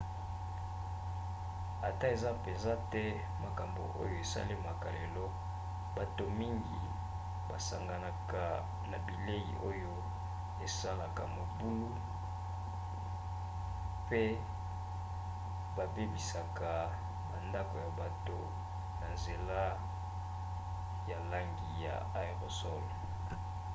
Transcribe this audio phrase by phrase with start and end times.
[1.87, 3.05] ata eza mpenza te
[3.45, 5.25] makambo oyo esalemaka lelo
[5.97, 6.81] bato mingi
[7.49, 8.43] basanganaka
[8.91, 9.93] na bilei oyo
[10.57, 11.89] basalaka mobulu
[14.09, 14.23] pe
[15.77, 16.71] babebisaka
[17.29, 18.39] bandako ya bato
[18.99, 19.61] na nzela
[21.11, 22.85] ya langi ya aérosol